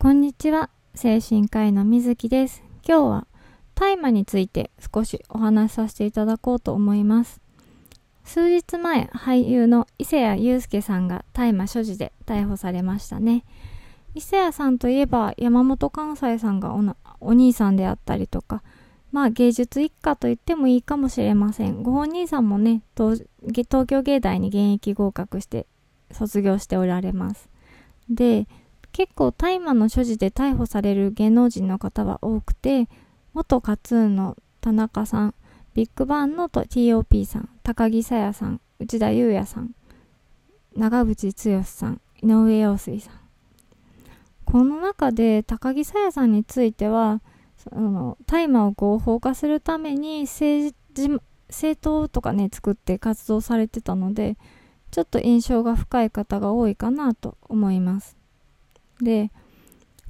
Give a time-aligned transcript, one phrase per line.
[0.00, 0.70] こんにちは。
[0.94, 2.62] 精神科医の水木です。
[2.86, 3.26] 今日は
[3.74, 7.40] 大麻について少しお話しさせていただこうと思います。
[8.22, 13.44] 数日前俳優の伊勢谷友介さんが大麻所持で逮捕されましたね。
[14.14, 16.76] 伊勢谷さんといえば山本関西さんが
[17.18, 18.62] お兄さんであったりとか
[19.10, 21.82] まあ芸術一家と言ってもいいかもしれません。
[21.82, 23.26] ご本人さんもね東
[23.88, 25.66] 京芸大に現役合格して
[26.12, 27.50] 卒業しておられます。
[28.08, 28.46] で
[28.98, 32.88] 結構大麻の所持で逮捕される芸能人の方は多くて
[33.32, 35.34] 元カツーンの田中さん
[35.72, 39.70] ビッグバンの TOP さん高木沙耶さん内田裕也さん
[40.74, 43.20] 長渕剛さん井上陽水さん。
[44.44, 47.22] この中で高木沙耶さんについては
[47.56, 54.36] その大麻を合法化するために政治政党とかね作って活動されてたので
[54.90, 58.17] ちょっと印象が深い方が多いかなと思います。
[59.02, 59.30] で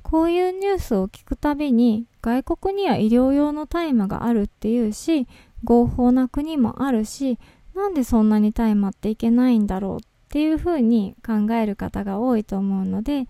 [0.02, 5.26] こういうニュースを聞くたびに外国には医療用の大麻があるっていうし
[5.64, 7.38] 合法な国もあるし
[7.74, 13.26] なんでそんなに大麻っていけないんだろうっていうふうに考える方が多いと思うので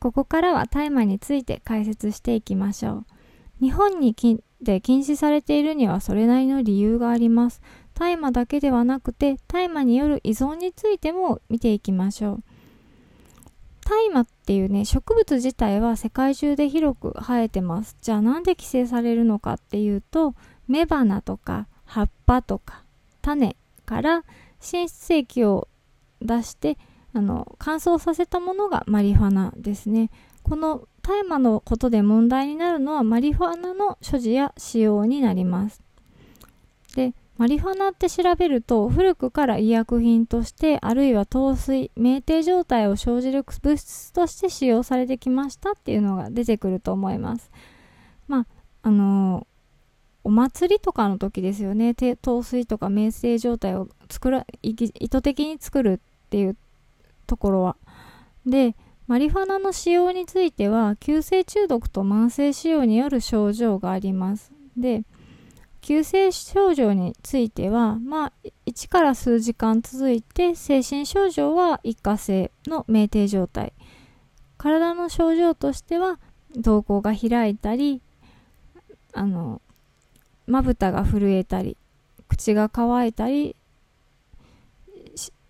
[0.00, 3.06] ここからは大麻について解説していきましょう。
[3.60, 4.14] 日本に
[4.60, 7.62] で禁止されているにはそれなりの理由があります。
[7.94, 12.42] 大麻だけではなくて大麻による依存についても見ていきましょう。
[13.84, 17.96] 大麻っていうね植物自体は世界中で広く生えてます。
[18.00, 20.34] じゃあなんで規制されるのかっていうと
[20.68, 22.82] 雌花とか葉っぱとか
[23.22, 24.24] 種から
[24.60, 25.68] 新出液を
[26.22, 26.78] 出して
[27.12, 30.10] あの乾燥させたものがマリファナですね。
[30.42, 35.82] この大麻のことで問題になるのはマリファナの所持や使用になります。
[37.36, 47.50] マリファナって調べると古くから医薬品としてあるいは陶酔酩酊状態を生じる物質として使用されてきましたっていうのが出てくると思います。
[48.28, 48.46] まあ
[48.82, 49.46] あの、
[50.22, 51.94] お祭りとかの時ですよね。
[51.94, 56.56] 陶酔とか酩酊状態を作ら意図的に作るっていう
[57.26, 57.76] ところは。
[58.46, 64.52] でマリファナの使用については急性中毒と慢性使用による症状があります。
[64.76, 65.04] で
[65.84, 68.32] 急性症状については、まあ、
[68.64, 73.74] 1から数時間続いて、精神症状は一過性の酩酊状態。
[74.56, 76.18] 体の症状としては、
[76.56, 78.00] 瞳孔が開いたり、
[79.12, 79.60] あの、
[80.46, 81.76] まぶたが震えたり、
[82.28, 83.54] 口が乾いたり、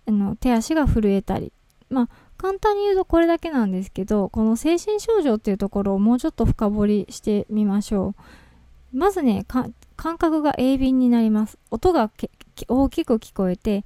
[0.05, 1.53] あの手足が震えたり。
[1.89, 8.15] まあ、簡単に言うとこれだけなんですけど、この精神症状っていうところをもうちょっと深掘りしてみましょ
[8.93, 8.97] う。
[8.97, 9.45] まずね、
[9.95, 11.57] 感覚が鋭敏になります。
[11.71, 12.11] 音が
[12.67, 13.85] 大きく聞こえて、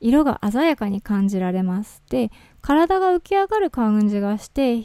[0.00, 2.02] 色が鮮やかに感じられます。
[2.08, 2.30] で、
[2.62, 4.80] 体が浮き上がる感じがして、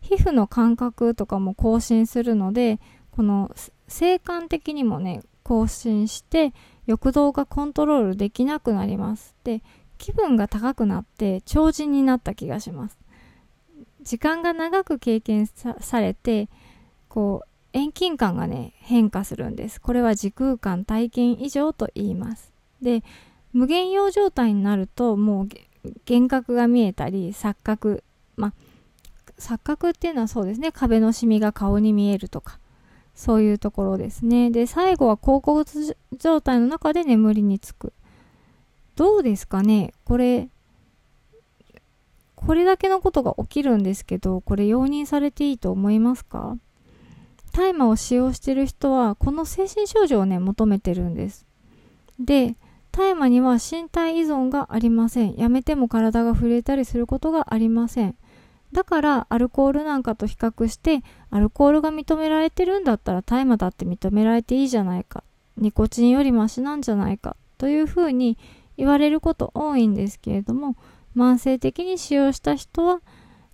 [0.00, 2.80] 皮膚の感覚とかも更新するので、
[3.10, 3.50] この
[3.88, 6.52] 性感的にもね、更新して、
[6.86, 9.34] 欲動がコントロールできなくなります。
[9.44, 9.62] で、
[9.98, 12.98] 気分が高くなって超人になった気がします。
[14.02, 16.48] 時間が長く経験されて、
[17.08, 19.80] こう、遠近感がね変化するんです。
[19.80, 22.52] これは時空間体験異常と言います。
[22.82, 23.02] で
[23.52, 25.48] 無限用状態になるともう
[26.08, 28.02] 幻覚が見えたり錯覚。
[28.36, 28.52] まあ
[29.38, 30.72] 錯覚っていうのはそうですね。
[30.72, 32.58] 壁のシミが顔に見えるとか。
[33.14, 34.52] そういうところですね。
[34.52, 35.64] で最後は高骨
[36.18, 37.92] 状態の中で眠りにつく。
[38.94, 39.92] どうですかね？
[40.04, 40.48] これ
[42.36, 46.56] これだけのことが起きるんですけどこれ容認されていいと思いますか？
[47.58, 51.44] 大麻を使用している人はこの精神症状をね求めてるんです。
[52.20, 52.54] で
[52.92, 55.34] 大麻には身体依存がありません。
[55.34, 58.14] やめても体が震えたりすることがありません。
[58.70, 65.24] だからアルコールなんかと比較してアルコールが認められてるんだったら大麻だって認められていいじゃないか。
[65.56, 67.34] ニコチンよりマシなんじゃないか。
[67.56, 68.38] というふうに
[68.76, 70.76] 言われること多いんですけれども
[71.16, 73.00] 慢性的に使用した人は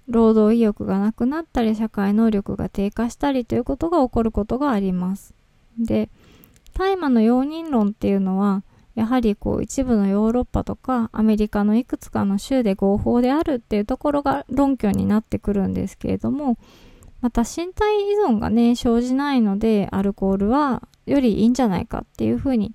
[0.08, 5.34] 労働意欲がなくなったり社会能力が低下したりということが起こることがあります。
[5.78, 6.10] で、
[6.74, 8.62] 大麻の容認論っていうのは
[8.94, 16.58] やはりこう一部のヨーロッパとかアメリカのいくつかの州で合法であるっていうところが論拠になってくるんですけれども
[17.20, 22.72] また身体依存がね生じないのでアルコールはよりいいんじゃないかっていうふうに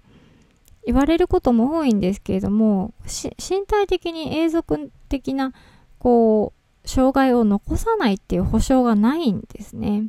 [0.85, 5.53] 言われることも多いんですけれども身体的に永続的な
[5.99, 6.58] こう
[6.89, 10.07] 障害を残さないっていう保証がないんですね。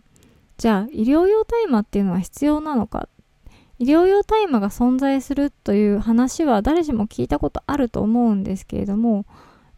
[0.57, 3.09] じゃあ、医療用大麻っていうのは必要なのか？
[3.79, 9.25] 医療用大麻が存在するという話は誰しも聞いたことあると思うんですけれども、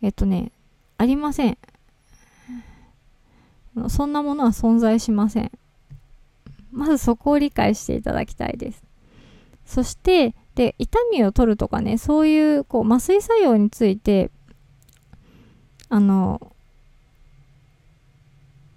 [0.00, 0.52] えっとね、
[0.98, 1.58] ありません。
[3.88, 5.52] そんなものは存在しません。
[6.72, 8.82] まずそこを理解していただきたいです。
[9.64, 14.30] そして、で、痛みを取るとかね、そういう、こう、麻酔作用について、
[15.88, 16.52] あの、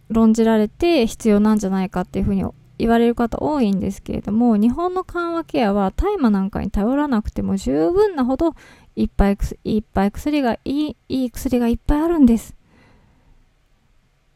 [0.09, 2.43] 論じられて必要なんじゃないかっていうふうに
[2.77, 8.53] 言われる方多いんですけれども、日本の緩和ケアは大麻なんかに頼らなくても十分なほど
[8.95, 12.55] いっぱいいっぱい薬がいい、いい薬がいっぱいあるんです。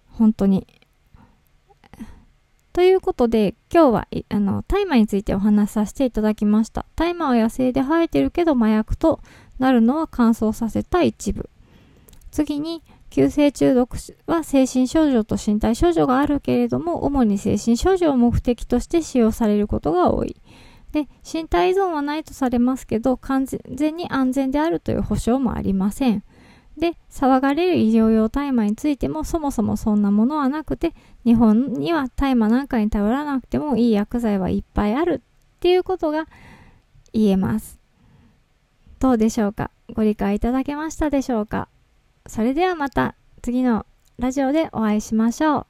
[0.09, 0.67] 本当に。
[2.71, 6.85] ということで、今日は、あの、大麻についてお話しさせていただきました。
[6.95, 9.21] 大麻は野生で生えてるけど麻薬と
[9.59, 11.49] なるのは乾燥させた一部。
[12.31, 13.97] 次に、急性中毒
[14.27, 20.35] は精神症状と身体症状があるけれども、主に精神症状を目的として使用されることが多い。
[20.91, 26.23] で、身体依存はないとされますけど、完全に安全であるという保証もありません。
[26.77, 30.93] で、騒がれる医療用大麻についてもそもそもそんなものはなくて、
[31.25, 36.27] 日本には大麻なんかに頼らなくてもいい薬剤はいっぱいあるっていうことが
[37.11, 37.79] 言えます。
[38.99, 39.71] どうでしょうか？
[39.93, 41.67] ご理解いただけましたでしょうか？
[42.29, 43.87] それではまた次の
[44.19, 45.68] ラジオでお会いしましょう。